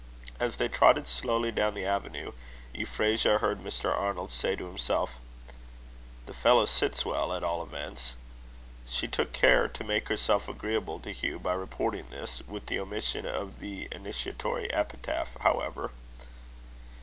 [0.39, 2.31] As they trotted slowly down the avenue,
[2.73, 3.95] Euphrasia heard Mr.
[3.95, 5.19] Arnold say to himself,
[6.25, 8.15] "The fellow sits well, at all events."
[8.87, 13.27] She took care to make herself agreeable to Hugh by reporting this, with the omission
[13.27, 15.91] of the initiatory epithet, however.